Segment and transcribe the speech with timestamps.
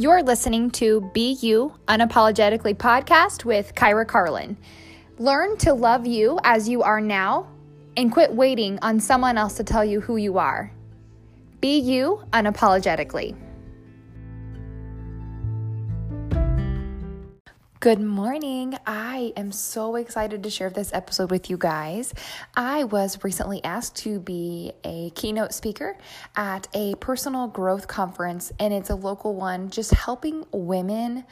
[0.00, 4.56] You're listening to Be You Unapologetically podcast with Kyra Carlin.
[5.18, 7.46] Learn to love you as you are now
[7.98, 10.72] and quit waiting on someone else to tell you who you are.
[11.60, 13.36] Be you unapologetically.
[17.80, 18.76] Good morning.
[18.86, 22.12] I am so excited to share this episode with you guys.
[22.54, 25.96] I was recently asked to be a keynote speaker
[26.36, 31.24] at a personal growth conference, and it's a local one, just helping women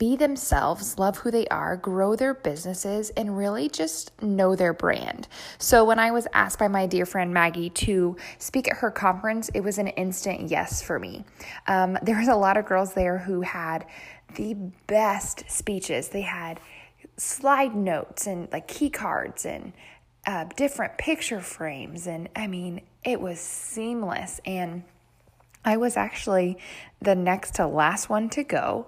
[0.00, 5.28] be themselves, love who they are, grow their businesses, and really just know their brand.
[5.58, 9.50] So, when I was asked by my dear friend Maggie to speak at her conference,
[9.52, 11.26] it was an instant yes for me.
[11.68, 13.84] Um, there was a lot of girls there who had
[14.36, 14.54] the
[14.86, 16.08] best speeches.
[16.08, 16.60] They had
[17.18, 19.74] slide notes and like key cards and
[20.26, 22.06] uh, different picture frames.
[22.06, 24.40] And I mean, it was seamless.
[24.46, 24.84] And
[25.62, 26.56] I was actually
[27.02, 28.86] the next to last one to go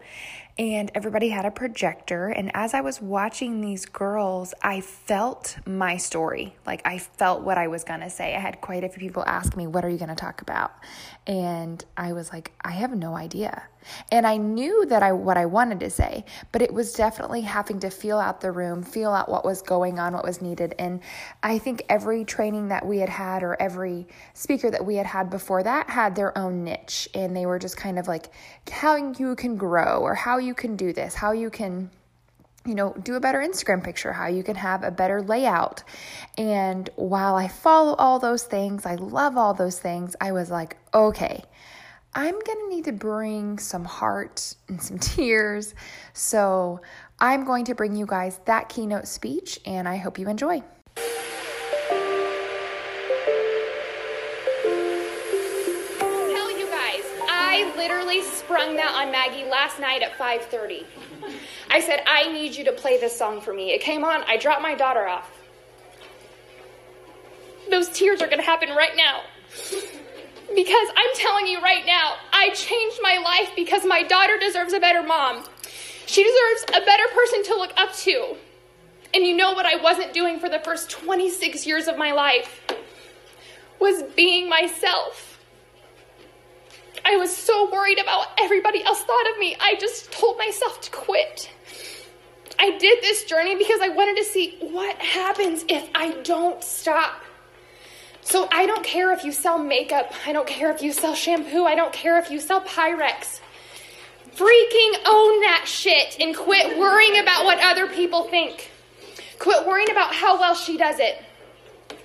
[0.59, 2.29] and everybody had a projector.
[2.29, 6.55] And as I was watching these girls, I felt my story.
[6.67, 8.35] Like I felt what I was going to say.
[8.35, 10.73] I had quite a few people ask me, What are you going to talk about?
[11.27, 13.63] And I was like, I have no idea.
[14.11, 17.81] And I knew that I what I wanted to say, but it was definitely having
[17.81, 20.75] to feel out the room, feel out what was going on, what was needed.
[20.79, 21.01] And
[21.43, 25.31] I think every training that we had had or every speaker that we had had
[25.31, 28.31] before that had their own niche and they were just kind of like
[28.71, 31.91] how you can grow or how you can do this, how you can
[32.65, 35.83] you know, do a better Instagram picture, how you can have a better layout.
[36.39, 40.77] And while I follow all those things, I love all those things, I was like,
[40.95, 41.43] okay,
[42.15, 45.75] I'm to need to bring some heart and some tears.
[46.13, 46.81] So
[47.19, 50.63] I'm going to bring you guys that keynote speech, and I hope you enjoy.
[58.13, 60.87] Literally sprung that on Maggie last night at 5:30.
[61.71, 64.25] I said, "I need you to play this song for me." It came on.
[64.25, 65.31] I dropped my daughter off.
[67.71, 69.23] Those tears are going to happen right now.
[70.55, 74.81] Because I'm telling you right now, I changed my life because my daughter deserves a
[74.81, 75.45] better mom.
[76.07, 78.37] She deserves a better person to look up to.
[79.15, 82.61] And you know what I wasn't doing for the first 26 years of my life?
[83.79, 85.32] Was being myself.
[87.05, 89.57] I was so worried about what everybody else thought of me.
[89.61, 91.51] I just told myself to quit.
[92.59, 97.21] I did this journey because I wanted to see what happens if I don't stop.
[98.21, 100.13] So I don't care if you sell makeup.
[100.27, 101.65] I don't care if you sell shampoo.
[101.65, 103.41] I don't care if you sell Pyrex.
[104.37, 108.71] Freaking own that shit and quit worrying about what other people think.
[109.39, 111.23] Quit worrying about how well she does it.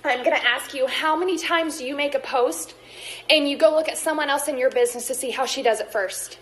[0.04, 2.74] I'm going to ask you how many times do you make a post
[3.28, 5.80] and you go look at someone else in your business to see how she does
[5.80, 6.38] it first?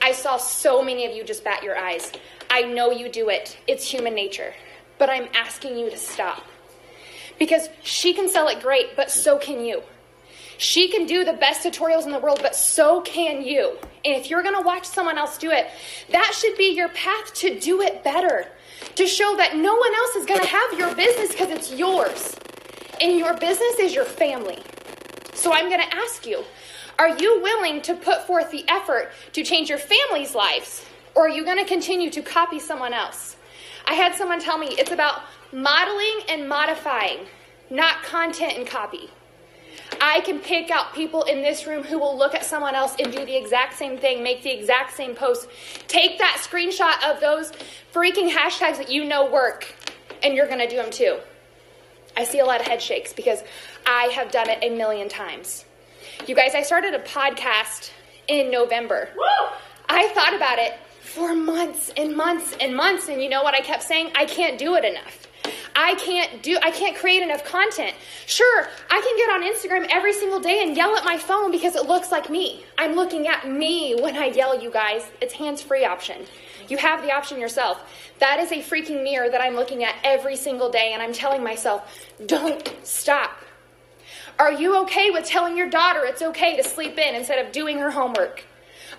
[0.00, 2.12] I saw so many of you just bat your eyes.
[2.50, 4.54] I know you do it, it's human nature.
[4.98, 6.44] But I'm asking you to stop
[7.38, 9.82] because she can sell it great, but so can you.
[10.56, 13.76] She can do the best tutorials in the world, but so can you.
[14.04, 15.66] And if you're to watch someone else do it,
[16.10, 18.46] that should be your path to do it better.
[18.96, 22.36] To show that no one else is going to have your business because it's yours.
[23.00, 24.62] And your business is your family.
[25.34, 26.44] So I'm going to ask you
[26.98, 30.84] are you willing to put forth the effort to change your family's lives?
[31.14, 33.36] Or are you going to continue to copy someone else?
[33.86, 37.26] I had someone tell me it's about modeling and modifying,
[37.70, 39.10] not content and copy.
[40.00, 43.12] I can pick out people in this room who will look at someone else and
[43.12, 45.48] do the exact same thing, make the exact same post.
[45.88, 47.52] Take that screenshot of those
[47.92, 49.74] freaking hashtags that you know work,
[50.22, 51.18] and you're gonna do them too.
[52.16, 53.42] I see a lot of head shakes because
[53.86, 55.64] I have done it a million times.
[56.26, 57.90] You guys, I started a podcast
[58.28, 59.08] in November.
[59.16, 59.48] Woo!
[59.88, 63.60] I thought about it for months and months and months, and you know what I
[63.60, 64.12] kept saying?
[64.14, 65.23] I can't do it enough.
[65.76, 67.94] I can't do I can't create enough content.
[68.26, 71.74] Sure, I can get on Instagram every single day and yell at my phone because
[71.74, 72.64] it looks like me.
[72.78, 75.10] I'm looking at me when I yell, you guys.
[75.20, 76.26] It's hands-free option.
[76.68, 77.82] You have the option yourself.
[78.20, 81.42] That is a freaking mirror that I'm looking at every single day and I'm telling
[81.42, 81.92] myself,
[82.24, 83.36] don't stop.
[84.38, 87.78] Are you okay with telling your daughter it's okay to sleep in instead of doing
[87.78, 88.44] her homework?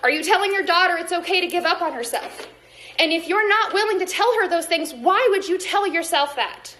[0.02, 2.48] Are you telling your daughter it's okay to give up on herself?
[2.98, 6.36] And if you're not willing to tell her those things, why would you tell yourself
[6.36, 6.76] that?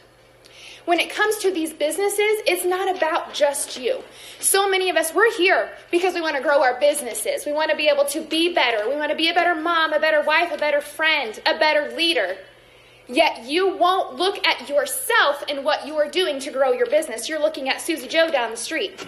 [0.86, 4.04] When it comes to these businesses, it's not about just you.
[4.38, 7.44] So many of us, we're here because we want to grow our businesses.
[7.44, 8.88] We want to be able to be better.
[8.88, 11.94] We want to be a better mom, a better wife, a better friend, a better
[11.96, 12.36] leader.
[13.08, 17.28] Yet you won't look at yourself and what you are doing to grow your business.
[17.28, 19.04] You're looking at Susie Joe down the street.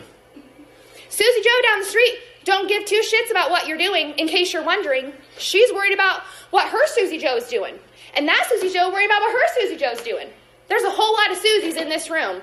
[1.08, 4.52] Susie Joe down the street don't give two shits about what you're doing, in case
[4.52, 5.12] you're wondering.
[5.36, 7.78] She's worried about what her Susie Joe is doing.
[8.14, 10.28] And that Susie Joe worrying about what her Susie Joe's doing.
[10.68, 12.42] There's a whole lot of Susies in this room.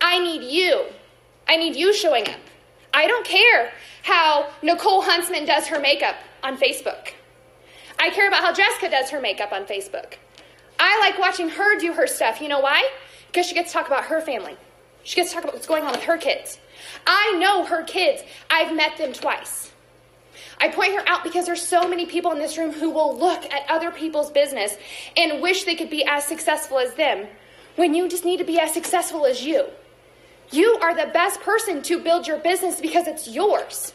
[0.00, 0.84] I need you.
[1.48, 2.40] I need you showing up.
[2.92, 3.72] I don't care
[4.02, 7.12] how Nicole Huntsman does her makeup on Facebook.
[7.98, 10.14] I care about how Jessica does her makeup on Facebook.
[10.78, 12.40] I like watching her do her stuff.
[12.40, 12.90] You know why?
[13.26, 14.56] Because she gets to talk about her family.
[15.02, 16.58] She gets to talk about what's going on with her kids.
[17.06, 18.22] I know her kids.
[18.48, 19.70] I've met them twice.
[20.58, 23.44] I point her out because there's so many people in this room who will look
[23.44, 24.76] at other people's business
[25.16, 27.26] and wish they could be as successful as them
[27.76, 29.66] when you just need to be as successful as you.
[30.52, 33.94] You are the best person to build your business because it's yours.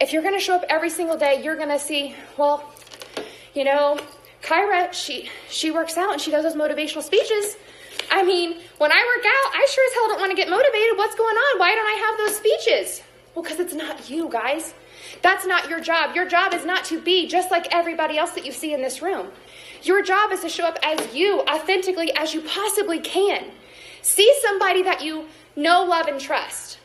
[0.00, 2.72] If you're going to show up every single day, you're going to see, well,
[3.54, 4.00] you know,
[4.42, 7.56] Kyra, she she works out and she does those motivational speeches.
[8.10, 10.98] I mean, when I work out, I sure as hell don't want to get motivated.
[10.98, 11.58] What's going on?
[11.60, 13.02] Why don't I have those speeches?
[13.34, 14.74] Well, because it's not you, guys.
[15.22, 16.14] That's not your job.
[16.14, 19.02] Your job is not to be just like everybody else that you see in this
[19.02, 19.28] room.
[19.82, 23.50] Your job is to show up as you, authentically as you possibly can.
[24.02, 25.26] See somebody that you
[25.56, 26.78] know, love, and trust.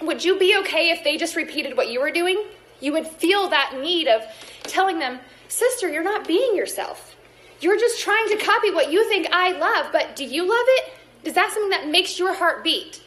[0.00, 2.44] Would you be okay if they just repeated what you were doing?
[2.80, 4.22] You would feel that need of
[4.64, 7.16] telling them, Sister, you're not being yourself.
[7.60, 10.92] You're just trying to copy what you think I love, but do you love it?
[11.24, 13.02] Is that something that makes your heart beat?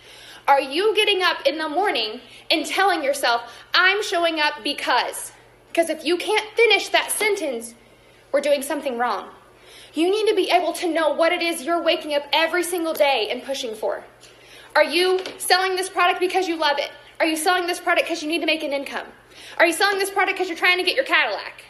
[0.48, 5.34] Are you getting up in the morning and telling yourself, I'm showing up because?
[5.68, 7.76] Because if you can't finish that sentence,
[8.32, 9.30] we're doing something wrong.
[9.94, 12.94] You need to be able to know what it is you're waking up every single
[12.94, 14.06] day and pushing for.
[14.74, 16.92] Are you selling this product because you love it?
[17.20, 19.08] Are you selling this product because you need to make an income?
[19.58, 21.64] Are you selling this product because you're trying to get your Cadillac?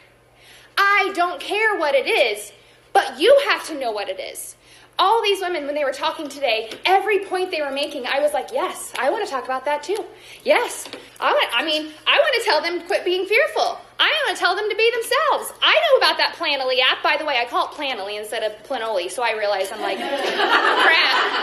[0.77, 2.51] I don't care what it is,
[2.93, 4.55] but you have to know what it is.
[4.99, 8.33] All these women, when they were talking today, every point they were making, I was
[8.33, 10.03] like, yes, I want to talk about that too.
[10.43, 10.87] Yes,
[11.19, 11.49] I want.
[11.53, 13.77] I mean, I want to tell them quit being fearful.
[13.99, 15.53] I want to tell them to be themselves.
[15.61, 17.03] I know about that Planoly app.
[17.03, 19.97] By the way, I call it Planoly instead of Planoly, so I realize I'm like,
[19.97, 21.37] crap.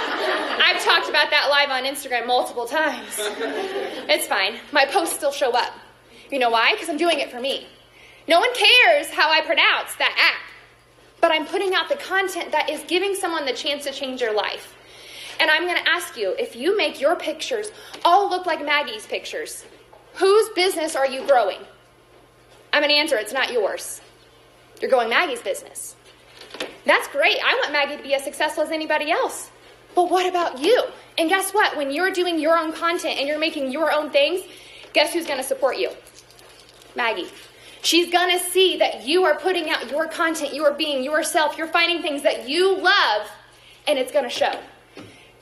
[0.61, 3.17] I've talked about that live on Instagram multiple times.
[4.09, 4.57] It's fine.
[4.73, 5.73] My posts still show up.
[6.31, 6.73] You know why?
[6.73, 7.67] Because I'm doing it for me.
[8.27, 10.44] No one cares how I pronounce that app,
[11.25, 14.35] but I'm putting out the content that is giving someone the chance to change their
[14.35, 14.77] life.
[15.41, 17.73] And I'm going to ask you if you make your pictures
[18.05, 19.65] all look like Maggie's pictures,
[20.17, 21.61] whose business are you growing?
[22.75, 24.03] I'm going to answer it's not yours.
[24.83, 25.97] You're growing Maggie's business.
[26.85, 27.39] That's great.
[27.43, 29.51] I want Maggie to be as successful as anybody else.
[29.95, 30.85] But what about you?
[31.17, 31.75] And guess what?
[31.75, 34.43] When you're doing your own content and you're making your own things,
[34.93, 35.89] guess who's going to support you?
[36.95, 37.29] Maggie.
[37.85, 41.59] She's going to see that you are putting out your content, you are being yourself,
[41.59, 43.31] you're finding things that you love,
[43.87, 44.59] and it's going to show.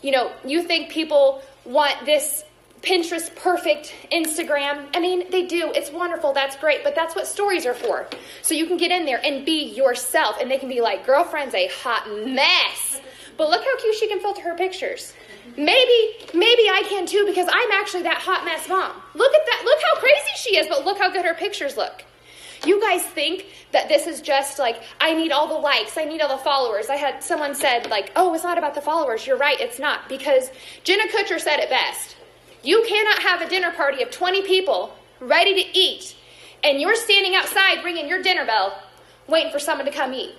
[0.02, 2.44] You know, you think people want this
[2.82, 4.88] Pinterest perfect Instagram.
[4.92, 5.70] I mean, they do.
[5.72, 6.32] It's wonderful.
[6.32, 6.82] That's great.
[6.82, 8.08] But that's what stories are for.
[8.42, 10.38] So you can get in there and be yourself.
[10.40, 13.00] And they can be like, girlfriend's a hot mess.
[13.36, 15.12] But look how cute she can filter her pictures.
[15.56, 19.00] Maybe, maybe I can too because I'm actually that hot mess mom.
[19.14, 19.62] Look at that.
[19.64, 22.02] Look how crazy she is, but look how good her pictures look.
[22.64, 26.20] You guys think that this is just like, I need all the likes, I need
[26.20, 26.88] all the followers.
[26.88, 29.26] I had someone said, like, oh, it's not about the followers.
[29.26, 30.08] You're right, it's not.
[30.08, 30.50] Because
[30.84, 32.16] Jenna Kutcher said it best.
[32.62, 36.14] You cannot have a dinner party of 20 people ready to eat,
[36.62, 38.80] and you're standing outside ringing your dinner bell,
[39.26, 40.32] waiting for someone to come eat.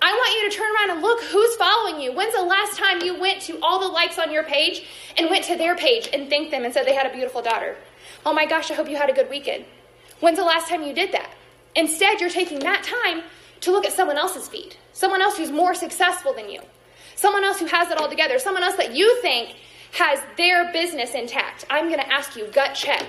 [0.00, 2.12] I want you to turn around and look who's following you.
[2.12, 5.44] When's the last time you went to all the likes on your page and went
[5.46, 7.76] to their page and thanked them and said they had a beautiful daughter?
[8.24, 9.64] Oh my gosh, I hope you had a good weekend.
[10.20, 11.30] When's the last time you did that?
[11.76, 13.22] Instead, you're taking that time
[13.60, 16.60] to look at someone else's feed, someone else who's more successful than you,
[17.14, 19.54] someone else who has it all together, someone else that you think
[19.92, 21.64] has their business intact.
[21.70, 23.06] I'm going to ask you, gut check.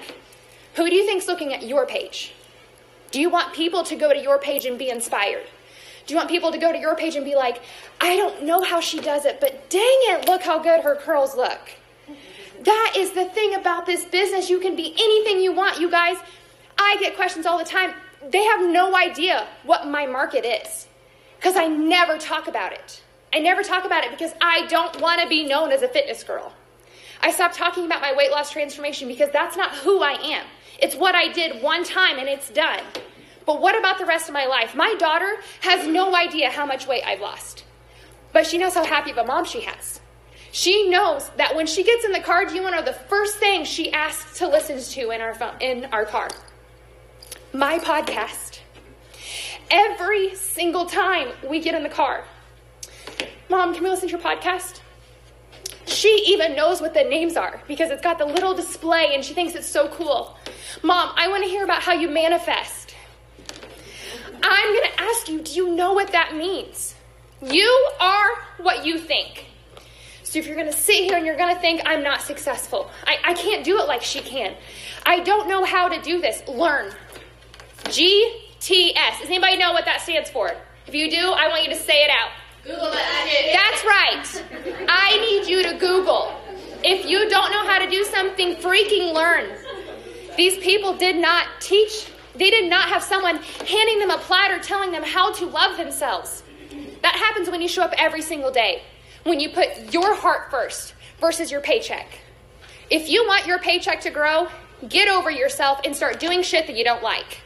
[0.76, 2.34] Who do you think's looking at your page?
[3.12, 5.46] Do you want people to go to your page and be inspired?
[6.06, 7.62] Do you want people to go to your page and be like,
[8.00, 11.36] I don't know how she does it, but dang it, look how good her curls
[11.36, 11.60] look?
[12.62, 14.50] That is the thing about this business.
[14.50, 16.18] You can be anything you want, you guys.
[16.78, 17.94] I get questions all the time
[18.26, 20.88] they have no idea what my market is
[21.38, 23.02] because I never talk about it.
[23.34, 26.24] I never talk about it because I don't want to be known as a fitness
[26.24, 26.54] girl.
[27.22, 30.46] I stopped talking about my weight loss transformation because that's not who I am.
[30.80, 32.82] It's what I did one time and it's done.
[33.46, 34.76] But what about the rest of my life?
[34.76, 37.64] My daughter has no idea how much weight I've lost,
[38.34, 40.02] but she knows how happy of a mom she has.
[40.52, 42.98] She knows that when she gets in the car, do you want to know the
[42.98, 46.30] first thing she asks to listen to in our phone, in our car?
[47.54, 48.60] My podcast.
[49.70, 52.24] Every single time we get in the car,
[53.50, 54.82] Mom, can we listen to your podcast?
[55.86, 59.34] She even knows what the names are because it's got the little display and she
[59.34, 60.38] thinks it's so cool.
[60.84, 62.94] Mom, I want to hear about how you manifest.
[64.44, 66.94] I'm going to ask you, do you know what that means?
[67.42, 69.46] You are what you think.
[70.24, 72.92] So if you're going to sit here and you're going to think, I'm not successful,
[73.06, 74.56] I, I can't do it like she can,
[75.06, 76.94] I don't know how to do this, learn.
[77.88, 79.20] GTS.
[79.20, 80.52] Does anybody know what that stands for?
[80.88, 82.30] If you do, I want you to say it out.
[82.64, 83.54] Google it.
[83.54, 84.86] That's right.
[84.90, 86.34] I need you to Google.
[86.84, 89.50] If you don't know how to do something, freaking learn.
[90.38, 94.92] These people did not teach, they did not have someone handing them a platter telling
[94.92, 96.44] them how to love themselves.
[97.02, 98.84] That happens when you show up every single day,
[99.24, 102.20] when you put your heart first versus your paycheck.
[102.90, 104.48] If you want your paycheck to grow,
[104.88, 107.42] get over yourself and start doing shit that you don't like.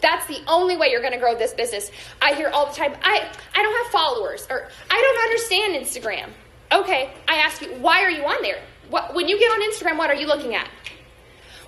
[0.00, 1.90] That's the only way you're going to grow this business.
[2.20, 6.30] I hear all the time, I, I don't have followers, or I don't understand Instagram.
[6.72, 8.60] Okay, I ask you, why are you on there?
[8.90, 10.68] What, when you get on Instagram, what are you looking at?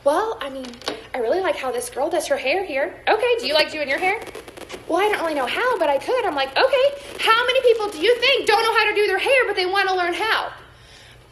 [0.05, 0.67] Well, I mean,
[1.15, 3.03] I really like how this girl does her hair here.
[3.09, 4.21] Okay, do you like doing your hair?
[4.87, 6.25] Well, I don't really know how, but I could.
[6.25, 9.19] I'm like, okay, how many people do you think don't know how to do their
[9.19, 10.53] hair, but they want to learn how?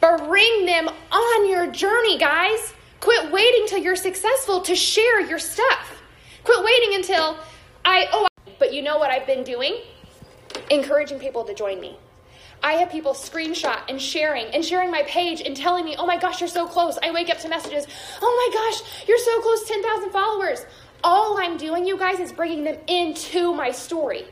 [0.01, 2.75] Bring them on your journey, guys.
[3.01, 5.96] Quit waiting till you're successful to share your stuff.
[6.47, 7.37] Quit waiting until
[7.85, 8.29] I, oh,
[8.61, 9.79] but you know what I've been doing?
[10.71, 11.99] Encouraging people to join me.
[12.63, 16.17] I have people screenshot and sharing and sharing my page and telling me, oh my
[16.17, 17.01] gosh, you're so close.
[17.03, 17.89] I wake up to messages,
[18.23, 20.65] oh my gosh, you're so close, 10,000 followers.
[21.03, 24.25] All I'm doing, you guys, is bringing them into my story.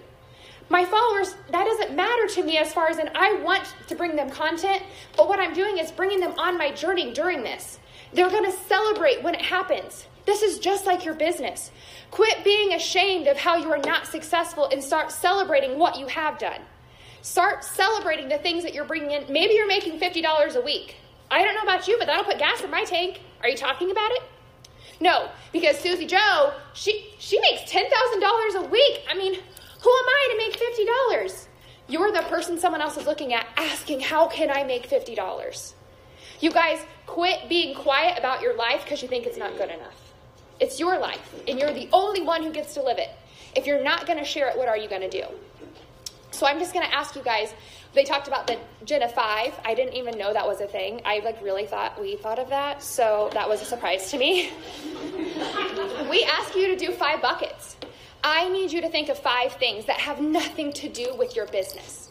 [0.69, 4.15] My followers, that doesn't matter to me as far as and I want to bring
[4.15, 4.85] them content,
[5.17, 7.81] but what I'm doing is bringing them on my journey during this.
[8.13, 10.07] They're to celebrate when it happens.
[10.27, 11.71] This is just like your business.
[12.11, 16.39] Quit being ashamed of how you are not successful and start celebrating what you have
[16.39, 16.61] done.
[17.23, 19.33] Start celebrating the things that you're bringing in.
[19.33, 20.97] Maybe you're making $50 a week.
[21.31, 23.21] I don't know about you, but that'll put gas in my tank.
[23.43, 24.23] Are you talking about it?
[25.01, 29.01] No, because Susie Joe, she she makes $10,000 a week.
[29.09, 30.59] I mean, who am I to make
[31.29, 31.47] $50?
[31.89, 35.75] You're the person someone else is looking at asking, "How can I make $50?"
[36.41, 40.04] You guys, quit being quiet about your life because you think it's not good enough.
[40.65, 43.11] It's your life, and you're the only one who gets to live it.
[43.55, 45.25] If you're not going to share it, what are you going to do?
[46.31, 47.53] So I'm just going to ask you guys.
[47.93, 49.53] They talked about the Jenna Five.
[49.63, 51.03] I didn't even know that was a thing.
[51.05, 54.53] I like really thought we thought of that, so that was a surprise to me.
[56.11, 57.77] we ask you to do five buckets.
[58.25, 61.47] I need you to think of five things that have nothing to do with your
[61.49, 62.11] business,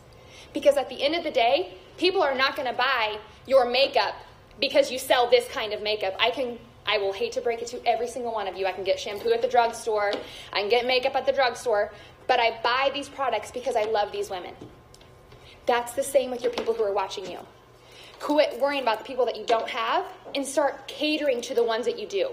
[0.54, 3.18] because at the end of the day, people are not going to buy
[3.48, 4.14] your makeup
[4.60, 6.16] because you sell this kind of makeup.
[6.20, 8.66] I can I will hate to break it to every single one of you.
[8.66, 10.12] I can get shampoo at the drugstore,
[10.52, 11.92] I can get makeup at the drugstore,
[12.28, 14.54] but I buy these products because I love these women.
[15.66, 17.40] That's the same with your people who are watching you.
[18.20, 21.86] Quit worrying about the people that you don't have and start catering to the ones
[21.86, 22.30] that you do.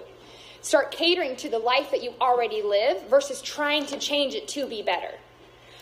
[0.62, 4.66] Start catering to the life that you already live versus trying to change it to
[4.66, 5.12] be better.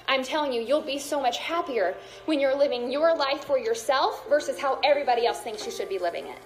[0.07, 1.95] I'm telling you, you'll be so much happier
[2.25, 5.99] when you're living your life for yourself versus how everybody else thinks you should be
[5.99, 6.39] living it.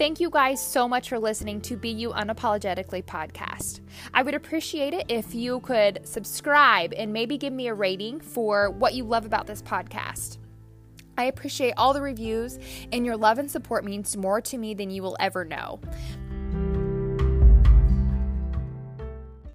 [0.00, 3.80] Thank you guys so much for listening to Be You Unapologetically podcast.
[4.14, 8.70] I would appreciate it if you could subscribe and maybe give me a rating for
[8.70, 10.38] what you love about this podcast.
[11.18, 12.58] I appreciate all the reviews,
[12.92, 15.80] and your love and support means more to me than you will ever know.